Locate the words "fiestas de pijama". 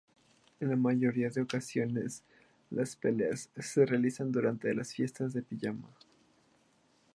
4.95-5.87